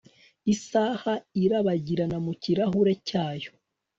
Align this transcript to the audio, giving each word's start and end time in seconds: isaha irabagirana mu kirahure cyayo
isaha 0.53 1.13
irabagirana 1.43 2.17
mu 2.25 2.33
kirahure 2.41 2.93
cyayo 3.07 3.51